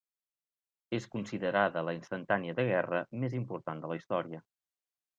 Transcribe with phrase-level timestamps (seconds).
[0.99, 4.47] És considerada la instantània de guerra més important de la història.